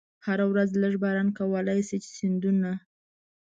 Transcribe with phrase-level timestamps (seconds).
[0.25, 2.71] هره ورځ لږ باران کولای شي چې سیندونه.